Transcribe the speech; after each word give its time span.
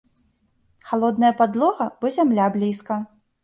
Халодная 0.93 1.31
падлога, 1.43 1.89
бо 2.01 2.13
зямля 2.19 2.51
блізка. 2.57 3.03